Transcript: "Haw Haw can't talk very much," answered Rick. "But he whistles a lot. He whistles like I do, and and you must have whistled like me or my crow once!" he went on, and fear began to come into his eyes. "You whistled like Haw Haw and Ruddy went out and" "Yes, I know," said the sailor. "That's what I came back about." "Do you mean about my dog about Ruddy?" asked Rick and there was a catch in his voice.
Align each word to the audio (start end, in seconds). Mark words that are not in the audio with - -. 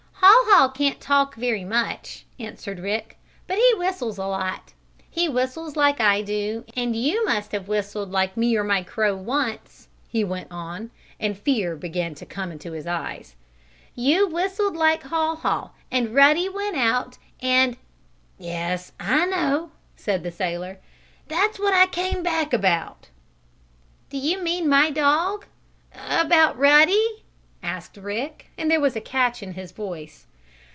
"Haw 0.23 0.67
Haw 0.67 0.71
can't 0.71 0.99
talk 1.01 1.33
very 1.35 1.63
much," 1.63 2.25
answered 2.39 2.77
Rick. 2.77 3.17
"But 3.47 3.57
he 3.57 3.73
whistles 3.77 4.19
a 4.19 4.27
lot. 4.27 4.73
He 5.09 5.27
whistles 5.27 5.75
like 5.75 5.99
I 5.99 6.21
do, 6.21 6.65
and 6.75 6.93
and 6.93 6.95
you 6.95 7.25
must 7.25 7.51
have 7.53 7.67
whistled 7.67 8.11
like 8.11 8.37
me 8.37 8.55
or 8.55 8.63
my 8.63 8.83
crow 8.83 9.15
once!" 9.15 9.87
he 10.07 10.23
went 10.23 10.49
on, 10.51 10.91
and 11.19 11.37
fear 11.37 11.75
began 11.75 12.13
to 12.15 12.25
come 12.27 12.51
into 12.51 12.73
his 12.73 12.85
eyes. 12.85 13.33
"You 13.95 14.27
whistled 14.27 14.75
like 14.75 15.03
Haw 15.03 15.35
Haw 15.35 15.71
and 15.89 16.13
Ruddy 16.13 16.47
went 16.49 16.75
out 16.77 17.17
and" 17.41 17.77
"Yes, 18.37 18.91
I 18.99 19.25
know," 19.25 19.71
said 19.95 20.21
the 20.21 20.31
sailor. 20.31 20.79
"That's 21.27 21.59
what 21.59 21.73
I 21.73 21.87
came 21.87 22.21
back 22.21 22.53
about." 22.53 23.09
"Do 24.11 24.17
you 24.17 24.39
mean 24.43 24.67
about 24.67 24.79
my 24.79 24.89
dog 24.91 25.45
about 25.93 26.57
Ruddy?" 26.59 27.23
asked 27.63 27.95
Rick 27.97 28.47
and 28.57 28.69
there 28.71 28.79
was 28.81 28.95
a 28.95 29.01
catch 29.01 29.41
in 29.43 29.53
his 29.53 29.71
voice. 29.71 30.25